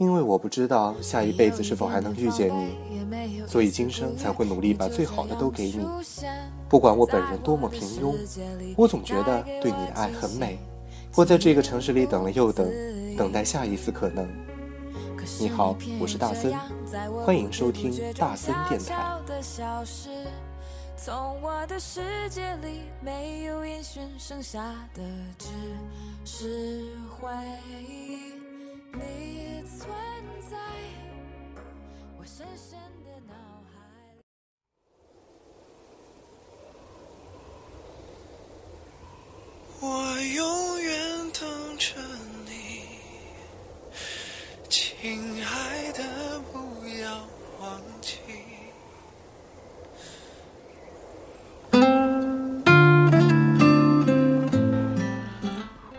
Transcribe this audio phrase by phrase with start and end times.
[0.00, 5.86] 因为我不知道下一辈子是否还能遇见你，所以今生才会努力把最好的都给你。
[6.70, 8.16] 不管我本人多么平庸，
[8.78, 10.58] 我总觉得对你的爱很美。
[11.14, 12.66] 我在这个城市里等了又等，
[13.14, 14.26] 等待下一次可能。
[15.38, 16.54] 你好，我是大森，
[17.22, 19.18] 欢迎收听大森电台。
[20.96, 25.02] 从我的世界里没有音讯，剩下的
[25.36, 25.48] 只
[26.24, 27.28] 是回
[27.86, 28.29] 忆。
[28.92, 29.88] 你存
[30.50, 30.56] 在
[32.18, 33.34] 我深深的脑
[33.70, 33.76] 海
[34.14, 34.22] 里。
[39.80, 41.94] 我永远等着
[42.44, 42.82] 你，
[44.68, 47.26] 亲爱的，不要
[47.60, 48.18] 忘记。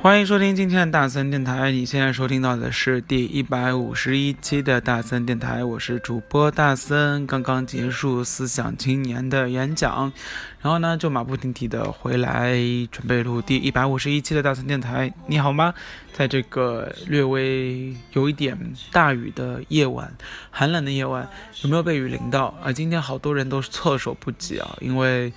[0.02, 1.72] 欢迎收听今天的大森电台。
[1.72, 7.28] 你现在收听到的是第一百五十一期的大森电台，我是主播大森。
[7.28, 10.12] 刚刚结束思想青年的演讲，
[10.60, 12.56] 然后呢就马不停蹄的回来，
[12.92, 15.14] 准备录第一百五十一期的大森电台。
[15.28, 15.72] 你好吗？
[16.12, 18.58] 在这个略微有一点
[18.92, 20.12] 大雨的夜晚，
[20.50, 21.30] 寒冷的夜晚，
[21.62, 22.74] 有没有被雨淋到啊？
[22.74, 25.32] 今天好多人都是措手不及啊，因为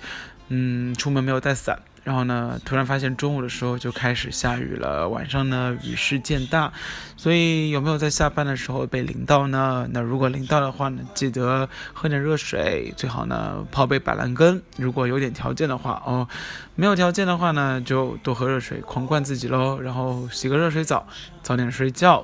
[0.47, 1.77] 嗯出门没有带伞。
[2.05, 6.71] 然后呢，突然发现中午的时候就开始下雨了，晚上呢雨势渐大，
[7.17, 9.87] 所以有没有在下班的时候被淋到呢？
[9.91, 14.61] 那如果淋到的话呢，记得喝点热水，最好呢泡杯板蓝根。
[14.77, 16.27] 如果有点条件的话哦，
[16.75, 19.79] 没有条件的话呢，就多喝热水，狂灌自己喽。
[19.81, 21.07] 然后洗个热水澡，
[21.41, 22.23] 早点睡觉。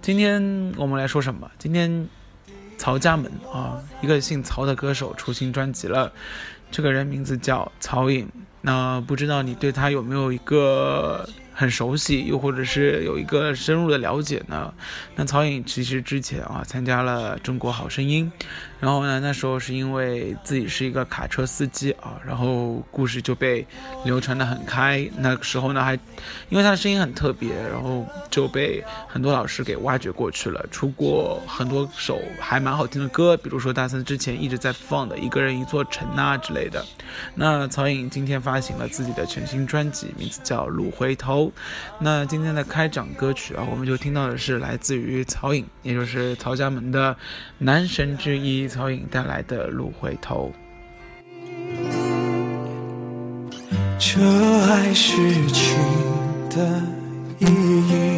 [0.00, 1.48] 今天我们来说什么？
[1.60, 2.08] 今天
[2.76, 6.12] 曹家门啊，一个姓曹的歌手出新专辑了，
[6.72, 8.28] 这个人名字叫曹颖。
[8.62, 14.72] 那不知道你对他有没有一个很熟悉，又或者是有一个深入的了解呢？
[15.16, 18.30] 那曹颖其实之前啊参加了《中国好声音》，
[18.80, 23.66] 然后呢那时候是因为自己是一个卡车司机啊，然后故事就被
[24.04, 25.08] 流传的很开。
[25.18, 25.92] 那个时候呢还
[26.48, 36.84] 因为他的声音很特别，然后就被很多老师给挖掘过去了，出过很多首还蛮好听的歌，比如说大森之前一直在放的《一个人一座城》啊之类的。
[37.34, 41.46] 那曹颖今天发行了自己的全新专辑，名字叫《路回头》。
[41.98, 47.16] 那今天的开场歌曲啊，我们就听到的是来自于曹颖，也就是曹家门的
[47.58, 50.52] 男神之一曹颖带来的《路回头》。
[53.98, 54.20] 这
[54.68, 55.12] 爱失
[55.52, 55.76] 去
[56.50, 56.82] 的
[57.38, 58.11] 意义。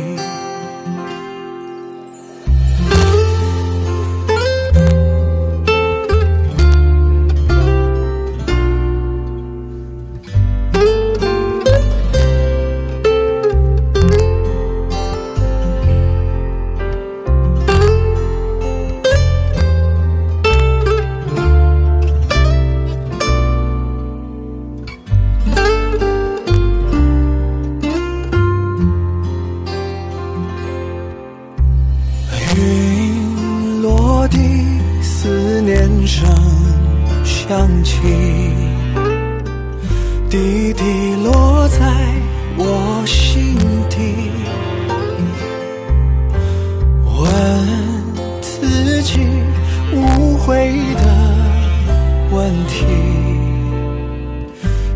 [52.66, 52.84] 题，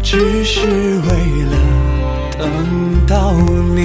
[0.03, 1.09] 只是为
[1.45, 1.57] 了
[2.39, 2.49] 等
[3.07, 3.33] 到
[3.75, 3.79] 你。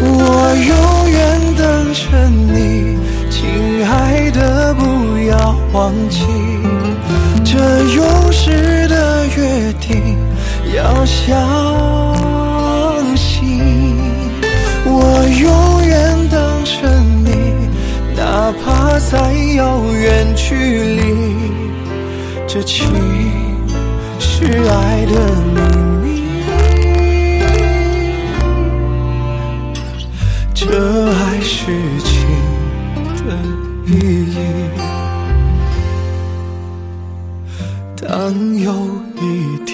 [0.00, 1.18] 我永远
[1.56, 2.98] 等着你，
[3.30, 3.36] 亲
[3.86, 6.24] 爱的，不要忘记
[7.44, 7.58] 这
[7.94, 10.16] 永世的约定，
[10.74, 11.36] 要相
[18.98, 21.00] 在遥远距离
[22.46, 22.84] 这情
[24.18, 25.14] 是爱的
[25.54, 25.60] 秘
[26.02, 26.06] 密？
[30.52, 30.66] 这
[31.10, 31.66] 爱是
[32.00, 32.10] 情
[33.24, 33.26] 的
[33.86, 33.90] 意
[34.26, 34.36] 义。
[37.96, 38.72] 当有
[39.16, 39.72] 一天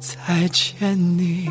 [0.00, 1.48] 再见你。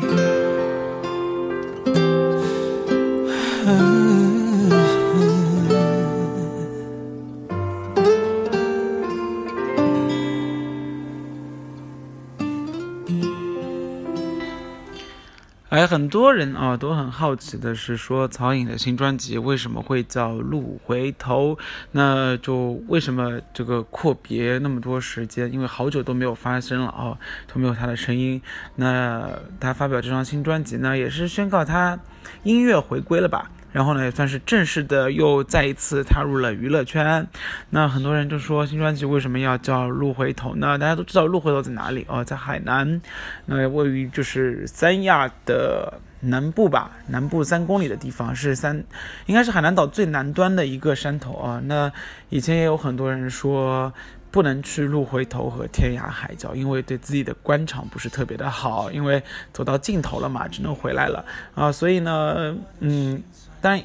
[15.68, 21.56] 哎，很多人啊都很好奇的是，说曹颖的新专辑为什么会叫《路回头》？
[21.92, 25.50] 那就为什么这个阔别那么多时间？
[25.50, 27.16] 因为好久都没有发声了啊，
[27.50, 28.40] 都没有他的声音。
[28.76, 29.26] 那
[29.58, 31.98] 他发表这张新专辑呢，也是宣告他
[32.42, 33.50] 音乐回归了吧？
[33.72, 37.26] 然后呢，也算是正式的又再一次踏入了娱乐圈。
[37.70, 40.78] 那很多人就说，新专辑为什么要叫《鹿回头》呢？
[40.78, 43.00] 大家都知道鹿回头在哪里哦，在海南，
[43.46, 48.82] 那位于就是三亚的南部吧，南部三公里的地方，是三，
[49.26, 51.60] 应该是海南岛最南端的一个山头啊。
[51.66, 51.92] 那
[52.30, 53.92] 以前也有很多人说。
[54.32, 59.22] 不能去路回头和天涯海角，因为对自己的官场不是特别的好，因为
[59.52, 61.22] 走到尽头了嘛，只能回来了
[61.54, 61.70] 啊。
[61.70, 63.22] 所以呢，嗯，
[63.60, 63.78] 但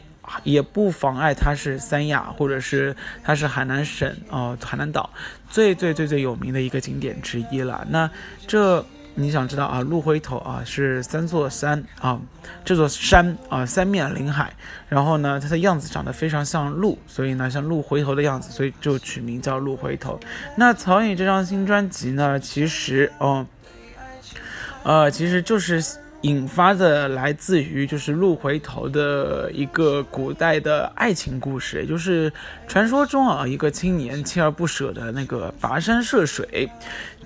[0.46, 2.96] 也不妨碍它是三亚，或者是
[3.26, 5.10] 它是海南省哦，海南岛
[5.50, 7.86] 最最最最有名的一个景点之一了。
[7.90, 8.10] 那
[8.48, 8.86] 这。
[9.20, 9.82] 你想知道啊？
[9.82, 12.20] 鹿回头啊，是三座山啊，
[12.64, 14.54] 这座山啊，三面临海，
[14.88, 20.20] 然后呢，它的样子长得非常像鹿，所以呢，像鹿回头的样子，所以就取名叫鹿回头。
[20.56, 23.44] 那曹颖这张新专辑呢，其实哦，
[24.84, 25.84] 呃，其实就是
[26.22, 32.32] 引发的来自于就是鹿回头的一个古代的爱情故事，也就是
[32.68, 36.70] 传说中啊，一个青年锲而不舍的那个跋山涉水。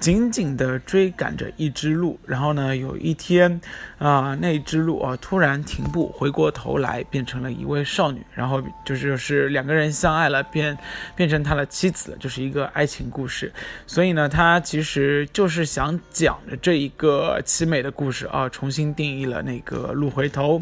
[0.02, 3.62] 紧紧地追赶着一只鹿，然后呢，有一天，
[4.00, 10.76] 啊，那只鹿啊突然停步，回过头来，变成了一位少女，然后就是是两个人相爱了，变
[11.16, 13.54] 变成他的妻子，就是一个爱情故事。
[13.86, 20.60] 所以呢，他其实就是想讲的这一个凄美的故事啊，重新定义了那个鹿回头。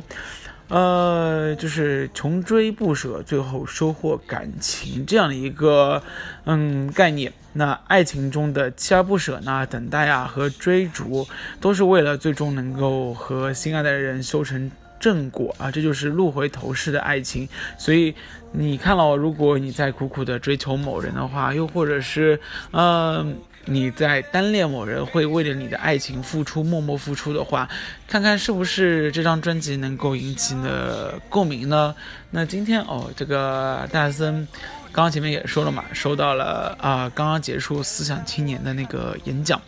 [0.70, 6.02] 呃，就是穷追不舍，最后收获感情这样的一个
[6.46, 7.34] 嗯概念。
[7.54, 11.28] 那爱情中的锲而不舍呢，等待啊和追逐，
[11.60, 17.50] 都是为了最终能够和心爱的人修成正果啊，这就是路回头式的爱情。
[17.78, 18.14] 所以
[18.52, 22.40] 你看了，如果你在苦苦的追求某人的话，又或者是
[22.72, 23.36] 嗯。
[23.70, 27.70] 你在单恋某人，会为了你的爱情付出，默默付出的话，
[28.08, 31.94] 看看是不是这张专辑能够引起你的共鸣呢？
[32.32, 34.48] 那今天哦，这个大森
[34.92, 39.62] 刚刚前面也说了嘛，收到了啊，刚刚结束思想青年的那个演讲，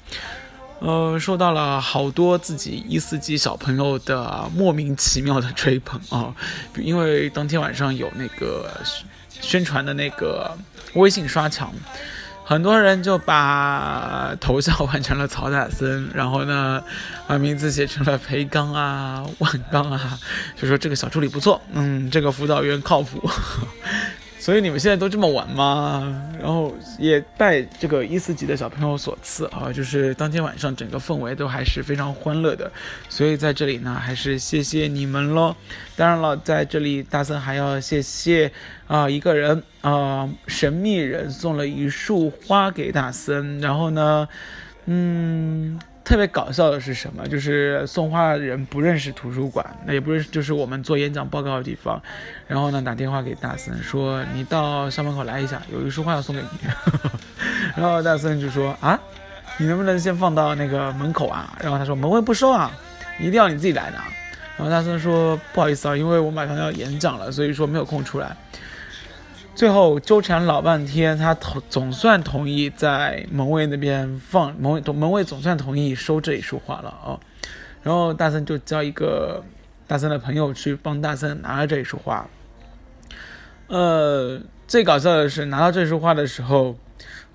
[0.79, 6.33] 呃，受到了好多自己一四级小朋友的莫名其妙的追捧啊，
[6.75, 8.71] 因为当天晚上有那个
[9.29, 10.57] 宣传的那个
[10.95, 11.71] 微信刷墙。
[12.51, 16.83] 很多人就把头像换成了曹大森，然后呢，
[17.25, 20.19] 把名字写成了裴刚啊、 万刚啊，
[20.61, 23.23] 就说这个小助理不错，嗯，这个辅导员靠谱。
[24.41, 26.19] 所以你们现在都这么玩吗？
[26.39, 32.71] 然后也拜这个一四级的小朋友所赐啊，就是当天晚上整个氛围都还是非常欢乐的。
[33.07, 35.55] 所以在这里呢，还是谢谢你们喽。
[35.95, 38.51] 当然了，在这里大森还要谢谢
[38.87, 44.27] 啊一个人啊，神秘人送了一束花给大森，然后呢，
[44.87, 45.79] 嗯。
[46.03, 47.27] 特别搞笑的是什么？
[47.27, 52.01] 就是送花的人不认识图书馆，那也不认识，就是我们做演讲报告的地方。
[52.47, 56.47] 然后呢，打电话给大森说：“你到校门口来一下，有一束花要送给你。
[57.77, 58.99] ”然后大森就说：“啊，
[59.57, 62.71] 你能不能先放到那个门口啊？”然后他说：“门卫不收啊，
[63.19, 64.03] 一定要你自己来拿。”
[64.57, 68.35] 然后大森说：“不好意思啊，因为我马上要演讲了，所以说没有空出来。”
[69.61, 77.19] 最后纠缠老半天，他同总算同意在门卫那边放门，门卫总算同意收这一束花了啊。
[77.83, 79.43] 然后大森就叫一个
[79.85, 82.27] 大森的朋友去帮大森拿了这一束花。
[83.67, 86.75] 呃，最搞笑的是拿到这束花的时候，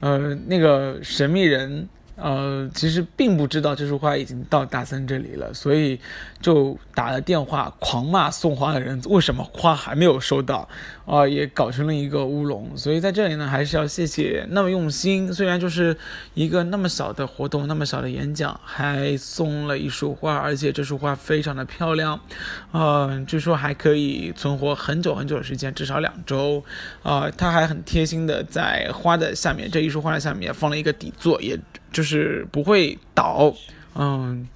[0.01, 1.89] 呃，那个神秘人。
[2.17, 6.01] 呃，其实并不知道这束花已经到大森这里了，所以
[6.41, 10.67] 就打了电话狂骂送花的人，为什么花还没有收到？
[11.05, 12.75] 啊，也搞成了一个乌龙。
[12.75, 15.95] 所以在这里呢，还是要谢谢那么用心，虽然就是
[16.33, 22.19] 一个那么小的活动，那么小的演讲，还送了一束花，而且这束花非常的漂亮，
[22.73, 26.65] 嗯，据说还可以存活很久很久的时间，至少两周。
[27.03, 31.57] 啊，他还很贴心的在花的下面这一束花的下面放了一个底座，也。
[31.97, 33.55] 就是不会倒，
[33.95, 34.47] 嗯，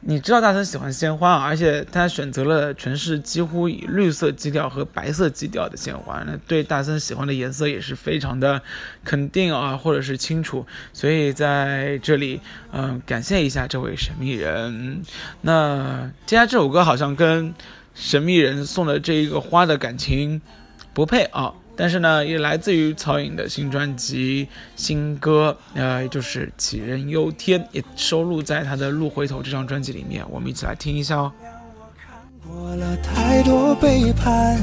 [0.00, 8.60] 你知道大森喜欢鲜花，而且他选择了全是几乎以绿色基调和白色基调的鲜花，那对大森喜欢的颜色也是非常的
[9.04, 10.66] 肯定啊，或者是清楚。
[10.92, 12.40] 所以在这里，
[12.72, 15.02] 嗯，感谢一下这位神秘人。
[15.42, 17.54] 那接下来这首歌好像跟
[17.94, 20.42] 神秘人送的这一个花的感情
[20.92, 21.54] 不配啊。
[21.80, 24.46] 但是呢，也来自于曹颖的新专辑
[24.76, 30.22] 新歌，呃，就是《杞人忧天》，也收录在他的《路回头》这张专辑里面。
[30.28, 31.32] 我们一起来听一下哦。
[32.46, 34.58] 过了太多背叛，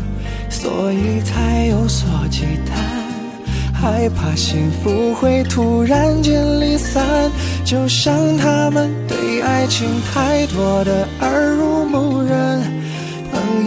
[0.47, 7.31] 所以才有所忌惮，害怕幸福会突然间离散，
[7.65, 12.06] 就像他们对爱情太多的耳濡目，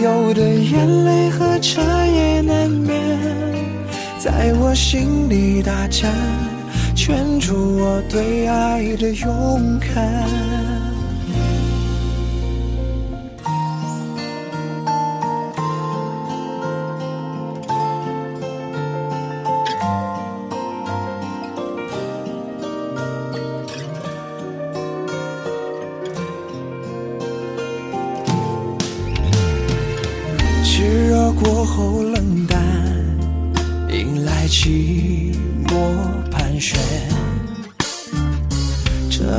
[0.01, 2.91] 有的眼泪和彻夜难眠。
[4.17, 6.11] 在我心里打颤，
[6.95, 10.60] 圈住我对爱的勇敢。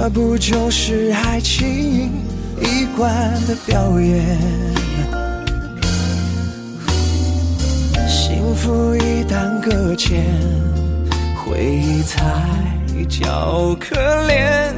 [0.03, 2.11] 这不就是爱情
[2.61, 4.37] 一贯的表演？
[8.09, 10.25] 幸福一旦搁浅，
[11.37, 12.21] 回忆才
[13.09, 13.95] 叫可
[14.27, 14.73] 怜，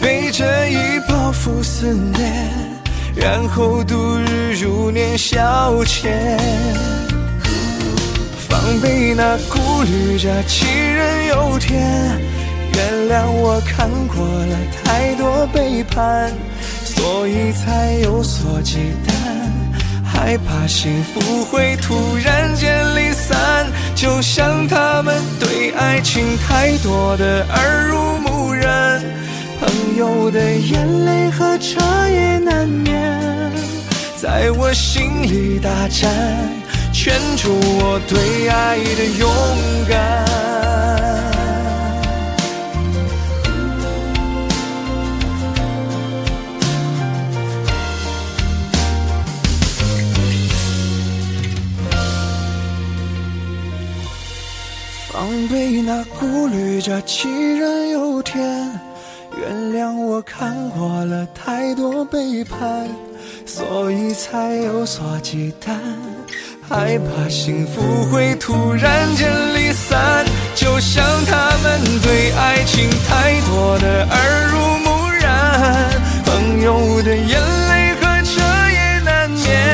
[0.00, 2.32] 背着一包袱思念，
[3.16, 6.12] 然后度日如年消遣。
[8.48, 12.20] 防备那顾虑着杞人忧天，
[12.72, 16.32] 原谅我看过了太多背叛，
[16.84, 19.12] 所以才有所忌惮，
[20.04, 29.00] 害怕幸福会突然间离散，就像他们对爱情太多的耳濡目染，
[29.60, 33.50] 朋友的眼泪和彻夜难眠，
[34.16, 36.10] 在我心里打颤。
[36.92, 37.48] 圈住
[37.78, 39.30] 我对爱的勇
[39.88, 40.26] 敢，
[55.20, 58.42] 防备那顾虑着杞人忧天，
[59.38, 62.88] 原谅我看过了太多背叛，
[63.44, 65.74] 所以才有所忌惮。
[66.66, 70.24] 害怕幸福会突然间离散，
[70.54, 78.40] 就像他们对爱情太多的耳濡目染，朋友的眼泪和彻
[78.72, 79.68] 夜难眠，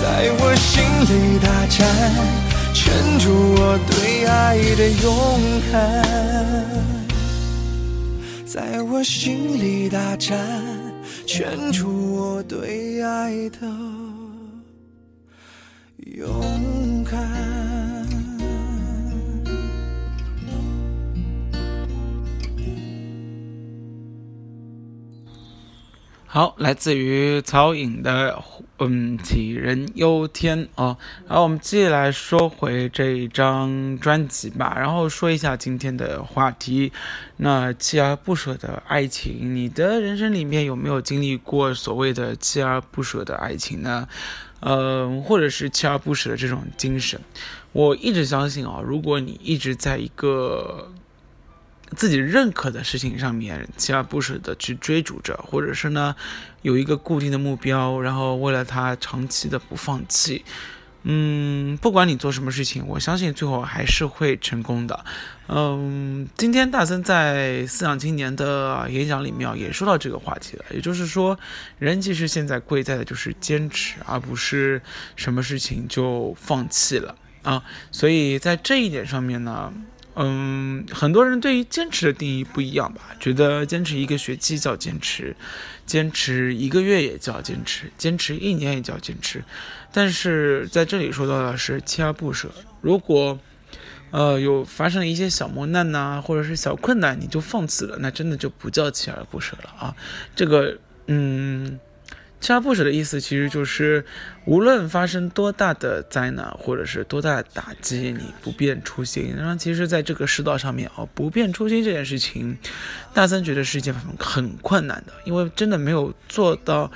[0.00, 1.84] 在我心里打颤，
[2.78, 5.04] 圈住我对爱的勇
[5.72, 5.76] 敢，
[8.46, 10.38] 在我心里大战，
[11.26, 13.66] 圈住我对爱的。
[16.04, 17.37] 勇敢。
[26.30, 28.42] 好，来自于曹颖的
[28.76, 30.94] 嗯《杞人忧天》啊，
[31.26, 36.92] 然后我们继续来说回这一张专辑吧，然后说一下今天的话题。
[37.38, 44.06] 那锲而不舍的爱情，你的人生里面有没有经历过所谓的锲而不舍的爱情呢？
[44.60, 47.18] 呃，或者是锲而不舍的这种精神，
[47.72, 50.92] 我一直相信啊，如果你一直在一个
[51.96, 56.14] 自己认可的事情上面锲而不舍的去追逐着，或者是呢
[56.62, 60.44] 有一个固定的目标，然后为了它长期的不放弃。
[61.04, 65.04] 嗯，不管你做什么事情，我相信最后还是会成功的。
[65.46, 71.38] 嗯，今天大森在思想青年的演讲里面也说到这个话题了，也就是说，
[71.78, 74.82] 人其实现在贵在的就是坚持，而不是
[75.16, 77.62] 什么事情就放弃了啊。
[77.92, 79.72] 所以在这一点上面呢。
[80.20, 83.02] 嗯，很多人对于坚持的定义不一样吧？
[83.20, 85.36] 觉得坚持一个学期叫坚持，
[85.86, 89.44] 坚持一个月也叫坚持，坚持一年也叫坚持。
[89.92, 92.50] 但是在这里说到的是锲而不舍。
[92.80, 93.38] 如果，
[94.10, 99.94] 呃，有发生了一些小磨难呐，或者是小困难，你就放弃了，那真的就不叫锲而不舍了啊。
[100.34, 101.78] 这个，嗯，
[102.40, 104.04] 锲而不舍的意思其实就是，
[104.44, 109.34] 无论发生多大的灾难或者是多大的打击，你不变初心。
[109.36, 112.56] 那，其实在这个世道上面哦，不变初心这件事情，
[113.12, 116.90] 大森觉得是一件很困难的，因为真的没有做到。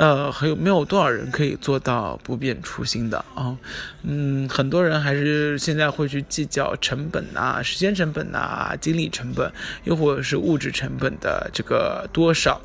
[0.00, 3.54] 呃，还有没有多少人可以做到不变初心的啊？
[4.02, 9.52] 嗯，很多人还是现在会去计较成本啊、时间成本啊、精力成本，
[9.84, 12.58] 又或者是物质成本的这个多少，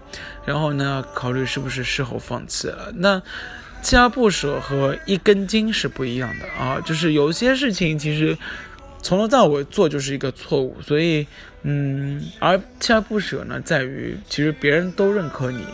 [0.46, 2.90] 然后呢，考虑是不是事后放弃了。
[2.96, 3.22] 那
[3.84, 8.38] 锲而不舍和一根筋是不一样的啊，就是有些事情其实
[9.02, 11.28] 从头到尾做就是一个错误，所以
[11.64, 15.66] 嗯，而锲而不舍呢，在于其实别人都认可你，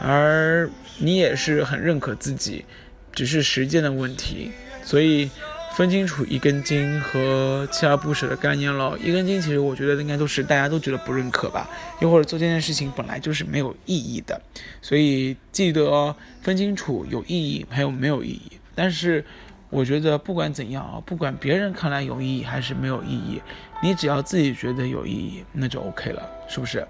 [0.00, 0.70] 而。
[0.98, 2.64] 你也是很认可自己，
[3.12, 4.50] 只是时间的问题，
[4.82, 5.30] 所以
[5.76, 8.98] 分清楚一根筋和锲而不舍的概念了。
[8.98, 14.40] 一根筋其实我觉得应该都是大家都觉得不认可吧，又或者做这件事情本来就是没有意义的，
[14.82, 18.52] 所以记得分清楚有意义还有没有意义。
[18.74, 19.24] 但是
[19.70, 23.40] 我觉得不管怎样啊，不管别人看来有意义还是没有意义，
[23.82, 26.84] 你只要自己觉得有意义，那就 OK 了，是不是？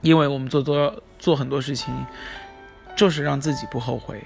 [0.00, 1.92] 因为我们做多做很多事情。
[2.96, 4.20] 就是让自己不后悔，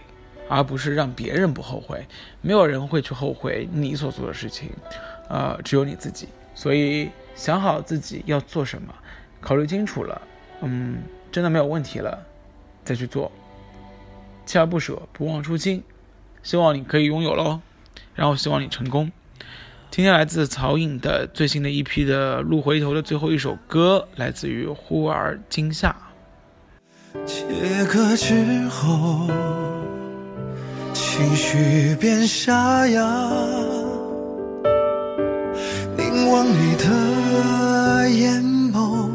[0.49, 2.07] 而不是让别人不后悔。
[2.41, 4.71] 没有人会去后悔你所做的事情，
[5.29, 6.29] 呃，只有你自己。
[6.55, 8.95] 所以想好自己要做什么，
[9.41, 10.23] 考虑清楚了，
[10.63, 12.19] 嗯，真的没有问题了，
[12.85, 13.31] 再去做。
[14.47, 15.83] 锲而不舍，不忘初心。
[16.43, 17.61] 希望你可以拥有喽，
[18.15, 19.11] 然后希望你成功。
[19.91, 25.95] 今天来自曹颖的最新的一批的《路回头》的最后一首歌，来自于《忽而今夏》。
[27.27, 27.45] 切
[27.93, 29.27] 割之后，
[30.93, 33.01] 情绪变沙哑，
[35.97, 38.41] 凝望你的眼
[38.73, 39.11] 眸，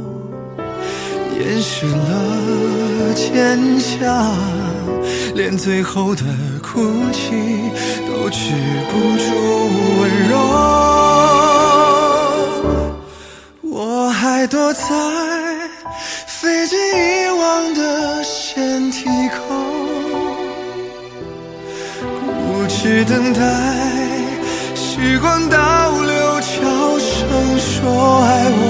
[1.40, 4.36] 掩饰了坚强，
[5.34, 6.24] 连最后的
[6.62, 6.82] 哭
[7.14, 7.32] 泣
[8.08, 8.52] 都止
[8.92, 9.26] 不住
[10.02, 10.34] 温柔。
[13.62, 14.84] 我还躲在
[16.46, 18.06] 飞机遗忘的。
[22.86, 23.42] 只等待
[24.76, 25.58] 时光倒
[26.04, 28.62] 流，悄声说爱我。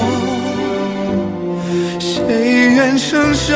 [2.00, 2.16] 谁
[2.74, 3.52] 愿承受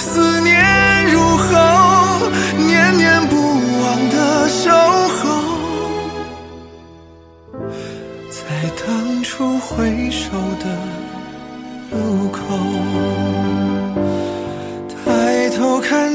[0.00, 1.50] 思念如喉，
[2.56, 3.36] 念念不
[3.82, 4.70] 忘的守
[5.18, 5.20] 候，
[8.30, 8.40] 在
[8.86, 10.64] 当初回首的
[11.90, 12.40] 路口，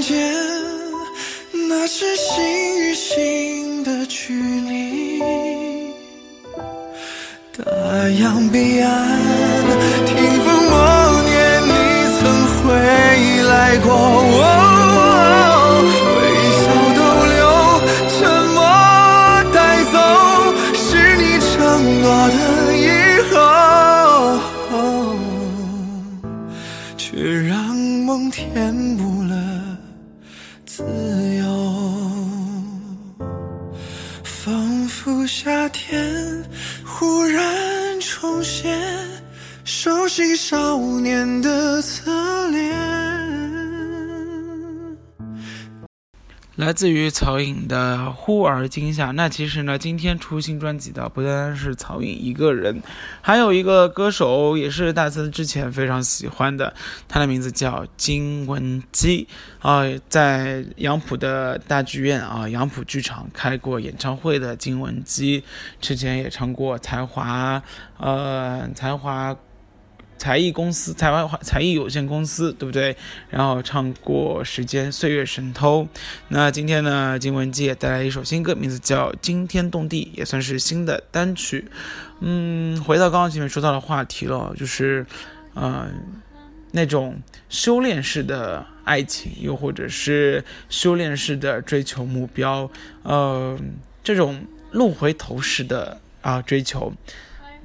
[0.01, 0.33] 间
[1.69, 5.21] 那是心与心的距离。
[7.57, 7.63] 大
[8.19, 9.19] 洋彼岸
[10.05, 10.77] 听风默
[11.23, 11.33] 念
[11.63, 11.71] 你
[12.19, 12.21] 曾
[12.57, 12.63] 回
[13.43, 13.87] 来过
[16.13, 16.17] 微
[16.53, 16.63] 笑
[16.97, 16.99] 逗
[17.33, 17.39] 留
[18.13, 18.15] 沉
[18.53, 18.57] 默
[19.53, 19.57] 带
[19.91, 19.95] 走
[20.75, 20.85] 是
[21.17, 21.51] 你承
[22.01, 22.37] 诺的
[22.77, 22.85] 以
[23.31, 23.33] 后
[26.95, 27.07] 却
[27.47, 29.06] 让梦填补
[40.49, 42.09] 少年的侧
[42.51, 42.73] 脸。
[46.55, 49.09] 来自于曹颖的《忽而今夏》。
[49.11, 52.81] 那其实呢，今天出新专辑的不单单是曹颖一个人，
[53.19, 56.73] 还有一个歌手也是大森之前非常喜欢的，
[57.09, 59.27] 他的名字叫金文基
[59.59, 65.43] 啊，在杨浦的大剧院啊，杨浦剧场开过演唱会的金文基，
[65.81, 67.61] 之前也唱过才华，
[67.97, 69.35] 呃，才华。
[70.17, 72.95] 才艺公司、才华才艺有限公司，对不对？
[73.29, 75.83] 然后唱过《时间岁月神偷》。
[76.29, 81.65] 那今天呢，金文姬也带来一首新歌，名字叫《惊天动地》，也算是新的单曲。
[82.19, 85.05] 嗯，回到刚刚前面说到的话题了，就是，
[85.53, 85.87] 呃，
[86.71, 92.69] 那种修炼式的爱情，又或者是修炼式的追求目标，
[93.03, 93.57] 呃，
[94.03, 96.91] 这种路回头式的啊追求，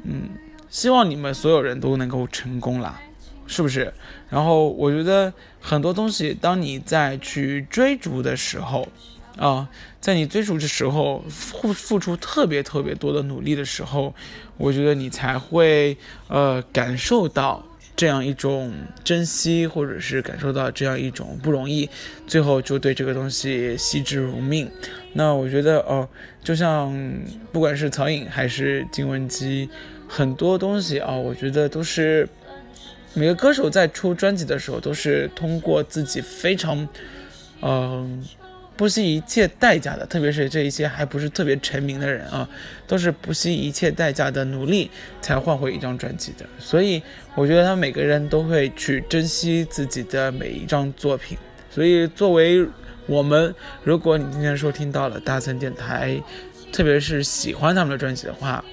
[0.05, 0.29] 嗯。
[0.73, 2.99] 希望你们所有人都能够成功啦，
[3.47, 3.93] 是不是？
[4.31, 5.31] 然后我觉得
[5.61, 8.89] 很多东西，当你在去追逐的时候，
[9.37, 9.69] 啊，
[10.01, 14.15] 在你追逐的时候付付出特别特别多的努力的时候，
[14.57, 15.95] 我觉得你才会
[16.29, 17.63] 呃感受到
[17.95, 18.73] 这样一种
[19.05, 21.87] 珍惜，或者是感受到这样一种不容易，
[22.27, 24.71] 最后就对这个东西惜之如命。
[25.13, 26.09] 那我觉得哦，
[26.43, 26.91] 就像
[27.53, 29.69] 不管是曹颖还是金文基。
[30.15, 32.29] 很多东西啊，我觉得都是
[33.15, 36.87] 每个歌手在出专辑的时候，都是通过自己非常
[37.63, 38.23] 嗯。
[38.75, 42.49] 不惜一切代价的，特别是这一些还不是特别成名的人啊，
[42.87, 46.47] 都是不惜一切代价的努力才换回一张专辑的。
[46.59, 47.01] 所以
[47.35, 51.37] 我觉得他每个人都会去珍惜自己的每一张作品。
[51.71, 52.67] 所以作为
[53.07, 56.21] 我们，如果你今天收听到了大森电台，
[56.73, 58.65] 特别是喜欢他们的专辑的话，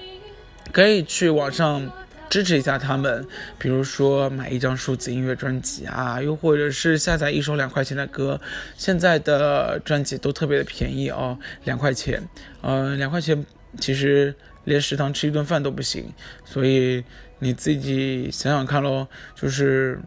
[0.72, 1.90] 可以去网上。
[2.30, 3.26] 支持一下他们，
[3.58, 8.40] 比如说买一张数字音乐专辑啊，又或者是下载一首两块钱的歌。
[8.76, 12.22] 现在的专辑都特别的便宜哦，两块钱，
[12.62, 13.44] 嗯，两块钱
[13.80, 16.04] 其实连食堂吃一顿饭都不行，
[16.44, 17.02] 所以
[17.40, 19.98] 你自己想想看喽，就是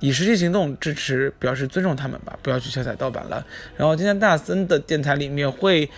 [0.00, 3.46] 以实际行动支持，表示尊重他们吧，不要去下载盗版了。
[3.76, 5.88] 然后今天大森的电台里面会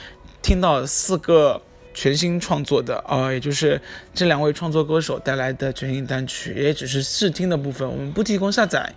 [0.42, 1.62] 听到四个。
[1.92, 3.80] 全新创作的啊，也就是
[4.14, 8.92] 这两位创作歌手带来的全新单曲，也只是试听的部分，我们不提供下载。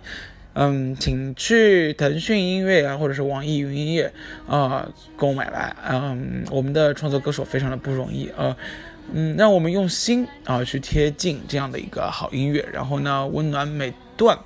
[0.54, 4.12] 嗯，请去腾讯音乐啊，或者是网易云音乐
[4.46, 5.74] 啊购买来。
[5.88, 8.56] 嗯，我们的创作歌手非常的不容易啊，
[9.12, 14.38] 嗯，让我们用心啊去贴近这样的一个好音乐，然后呢，温暖每段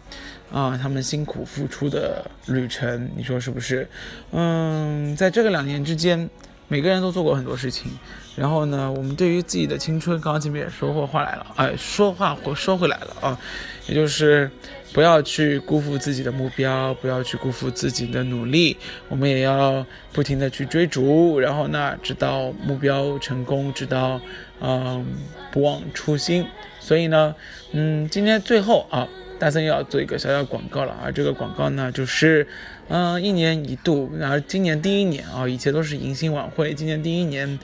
[0.50, 3.86] 啊他们辛苦付出的旅程，你说是不是？
[4.32, 6.28] 嗯，在这个两年之间。
[6.70, 7.90] 每个人都做过很多事情，
[8.38, 13.40] 然后呢，我们对于自己的青春，刚刚前面也说过话来了，哎，说话或说回来了啊，
[13.88, 14.48] 也就是
[14.92, 18.76] 不要去辜负自己的目标，不要去辜负自己的努力，
[19.08, 24.20] 我们也要不停的去追逐，然后呢，直到目标成功，直到
[24.60, 25.04] 嗯
[25.50, 26.46] 不忘初心。
[26.78, 27.34] 所以呢，
[27.72, 29.08] 嗯，今天最后啊，
[29.40, 32.46] 大森要做一个小小广告了啊，这个广告呢就是。
[32.90, 37.58] 嗯，一年一度，然后今年第一年啊，以前都是迎新晚会，今年第一年，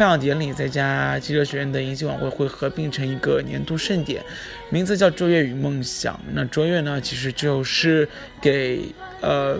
[0.00, 4.24] 颁奖典礼再加汽车学院的迎新晚会会合并成一个年度盛典，
[4.70, 6.18] 名字叫卓越与梦想。
[6.32, 8.08] 那卓越呢，其实就是
[8.40, 8.80] 给
[9.20, 9.58] 呃，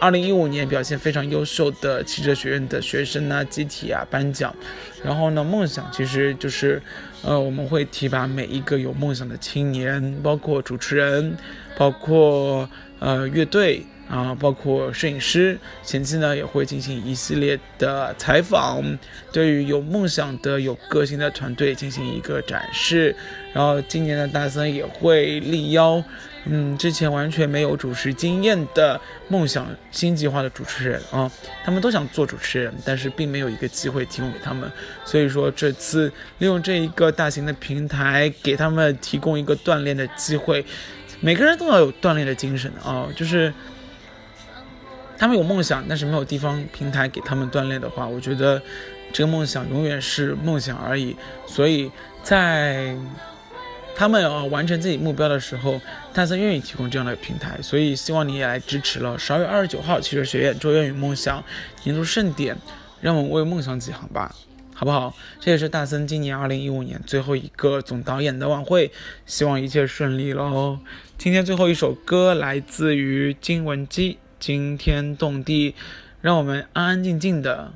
[0.00, 4.56] 二零一五年表现非常优秀的汽车学院的学生呢集体啊颁奖，
[5.04, 6.80] 然后呢，梦想其实就是
[7.20, 11.36] 呃，我们会提拔每一个有梦想的青年，包括主持人，
[11.76, 12.66] 包括
[13.00, 13.84] 呃乐队。
[14.08, 18.82] 啊，包括摄影师，前期呢也会进行一系列的采访，
[19.30, 23.14] 对于有梦想的、有个性的团队进行一个展示。
[23.52, 26.02] 然后今年的大森也会力邀，
[26.46, 31.30] 嗯，之前完全没有主持经验的梦想新计划的主持人啊，
[31.62, 34.70] 他们都想做主持人，但是并没有一个机会提供给他们。
[35.04, 40.64] 所以说这次利用这一个大型的平台，给他们提供一个锻炼的机会。
[41.20, 43.52] 每个人都要有锻炼的精神啊，就是。
[45.18, 48.62] 他们有梦想，但是没有地方平台给他们锻炼的话，我觉得
[49.12, 51.16] 这个梦想永远是梦想而已。
[51.44, 51.90] 所以
[52.22, 52.96] 在
[53.96, 55.80] 他们要完成自己目标的时候，
[56.14, 57.58] 大森愿意提供这样的平台。
[57.60, 59.18] 所以希望你也来支持了。
[59.18, 61.42] 十二月二十九号，汽车学院卓越与梦想
[61.82, 62.56] 年度盛典，
[63.00, 64.32] 让我们为梦想起航吧，
[64.72, 65.12] 好不好？
[65.40, 68.92] 这也是大森今年二零一五年最后一个总导演的晚会，
[69.26, 70.78] 希望一切顺利喽。
[71.18, 74.18] 今天最后一首歌来自于金文基。
[74.38, 75.74] 惊天动地，
[76.20, 77.72] 让我们安安静静的，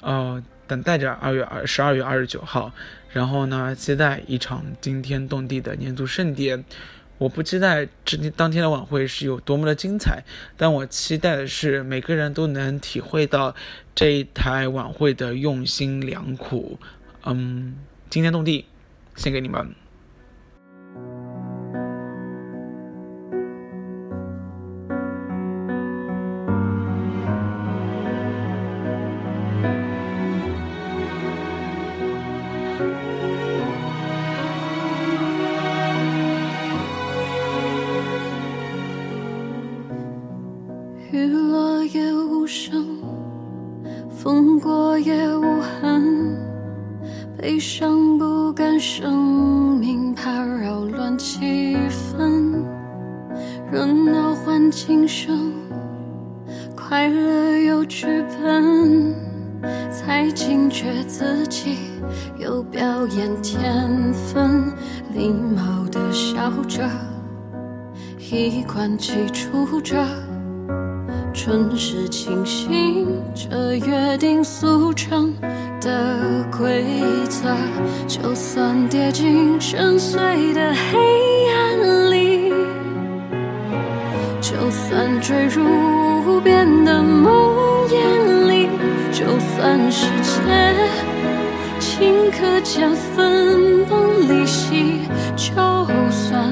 [0.00, 2.72] 呃，等待着二月二十二月二十九号，
[3.10, 6.64] 然后呢，期待一场惊天动地的年度盛典。
[7.18, 10.22] 我不期待这当天的晚会是有多么的精彩，
[10.56, 13.56] 但我期待的是每个人都能体会到
[13.94, 16.78] 这一台晚会的用心良苦。
[17.24, 17.74] 嗯，
[18.08, 18.66] 惊天动地，
[19.16, 19.74] 献给你们。
[41.94, 42.98] 夜无声
[44.10, 46.36] 风过也无痕
[47.38, 52.62] 悲伤不敢声明怕扰乱气氛。
[53.70, 55.52] 热闹换情声
[56.76, 59.14] 快乐有剧本
[59.90, 61.78] 才惊觉自己
[62.38, 64.72] 有表演天分。
[65.14, 66.86] 礼貌的笑着
[68.30, 70.04] 一贯起初着
[71.40, 75.32] 春时清醒，这约定俗成
[75.80, 76.84] 的规
[77.28, 77.54] 则。
[78.08, 80.98] 就算跌进深邃的黑
[81.54, 82.52] 暗里，
[84.40, 85.62] 就算坠入
[86.26, 87.54] 无边的梦
[87.86, 88.68] 魇里，
[89.12, 90.74] 就算世界
[91.78, 95.02] 顷刻间分崩离析，
[95.36, 95.54] 就
[96.10, 96.50] 算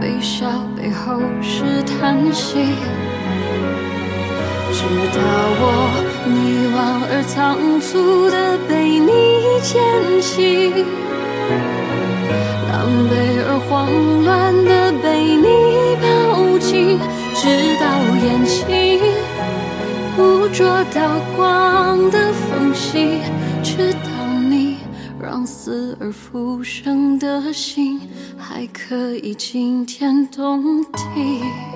[0.00, 0.46] 微笑。
[0.76, 2.74] 背后是叹息，
[4.80, 5.20] 直到
[5.60, 5.64] 我
[6.24, 6.32] 迷
[6.74, 6.76] 惘
[7.12, 9.10] 而仓促的被你
[9.62, 9.76] 捡
[10.22, 10.72] 起，
[12.66, 13.12] 狼狈
[13.46, 13.70] 而慌
[14.24, 15.46] 乱的被你
[16.00, 16.98] 抱紧，
[17.34, 17.84] 直到
[18.24, 18.98] 眼睛
[20.16, 23.20] 捕捉到光的缝隙，
[23.62, 24.08] 直到
[24.48, 24.78] 你
[25.22, 28.00] 让死而复生的心
[28.38, 31.69] 还可以惊天动地。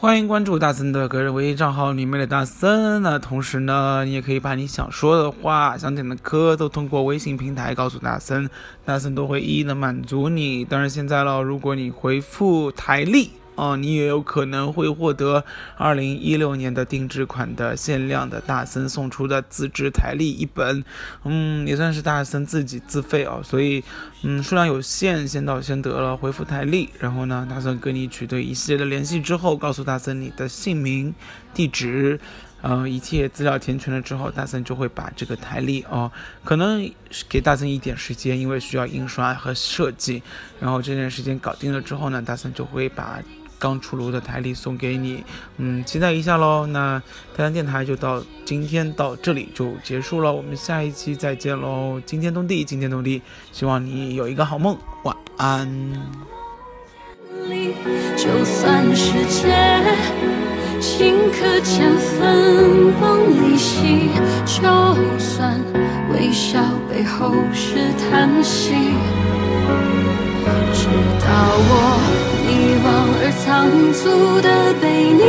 [0.00, 3.02] 欢迎关注大森的个人微信账号“里面的大森”。
[3.02, 8.48] 那同时呢，你也可以把你想说的话、想点的歌都通过微信平台告诉大森，
[8.84, 10.64] 大森都会一一的满足你。
[10.64, 13.32] 当然，现在了，如果你回复台历。
[13.58, 15.44] 哦，你也有可能会获得
[15.76, 20.84] 二零一六年的定制款的限量的大森送出的自制台历一本，
[21.24, 23.82] 嗯，也算是大森自己自费哦，所以，
[24.22, 26.16] 嗯，数量有限，先到先得了。
[26.16, 31.12] 回复台历，然后呢，大森跟你取得一系列的联系之后，告诉大森你的姓名、
[31.52, 32.20] 地址，
[32.62, 36.08] 呃，一切资料填全了之后，大森就会把这个台历哦，
[36.44, 36.88] 可能
[37.28, 40.22] 给大森一点时间，因为需要印刷和设计，
[40.60, 43.20] 然后这件时间搞定了之后呢，大森就会把。
[43.58, 45.24] 刚出炉的台历送给你，
[45.56, 46.66] 嗯，期待一下喽。
[46.66, 47.02] 那
[47.36, 52.00] 台湾电台就到今天到这里就结束了，我们下一期再见喽。
[52.06, 53.20] 惊天动地，惊天动地，
[53.52, 55.68] 希望你有一个好梦，晚安。
[58.16, 59.54] 就算世界
[60.80, 64.10] 顷刻间分崩离析，
[64.44, 64.62] 就
[65.18, 65.58] 算
[66.12, 68.74] 微笑背后是叹息，
[70.74, 70.86] 直
[71.20, 71.87] 到我。
[73.44, 73.46] 仓
[73.92, 75.22] 促的被你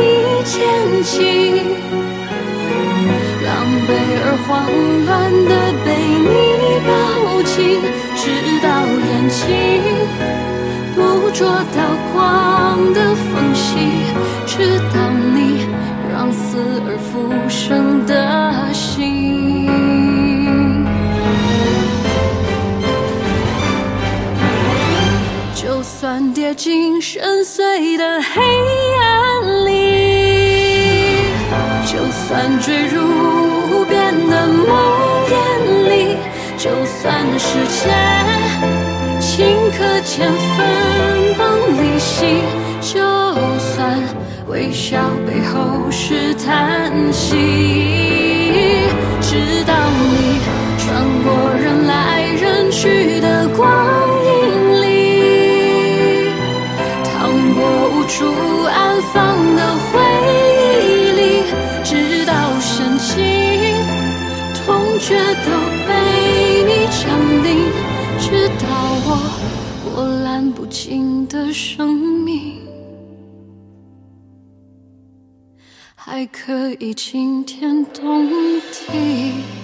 [0.44, 0.58] 牵
[1.02, 1.62] 起，
[3.44, 3.48] 狼
[3.86, 3.88] 狈
[4.22, 4.48] 而慌
[5.06, 5.08] 乱
[5.46, 5.52] 的
[5.84, 5.88] 被
[6.26, 6.30] 你
[6.86, 6.90] 抱
[7.42, 7.80] 紧，
[8.16, 8.22] 直
[8.62, 8.66] 到
[9.06, 9.40] 眼睛
[10.94, 10.98] 捕
[11.32, 11.38] 捉
[11.76, 11.78] 到
[12.12, 13.70] 光的缝隙，
[14.46, 14.96] 直到
[15.32, 15.68] 你
[16.12, 17.08] 让死而复
[17.48, 18.12] 生的
[26.54, 28.42] 进深邃的黑
[28.98, 29.70] 暗里，
[31.86, 33.00] 就算坠入
[33.70, 34.66] 无边的梦
[35.28, 35.30] 魇
[35.88, 36.16] 里，
[36.58, 37.90] 就算世界
[39.20, 41.40] 顷刻间分崩
[41.76, 42.42] 离析，
[42.80, 42.98] 就
[43.58, 43.98] 算
[44.48, 47.36] 微笑背后是叹息，
[69.92, 72.60] 波澜不惊的生命
[75.96, 78.28] 还可以惊天动
[78.70, 79.59] 地。